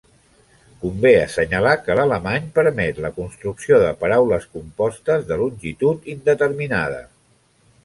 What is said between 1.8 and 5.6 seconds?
que l'alemany permet la construcció de paraules compostes de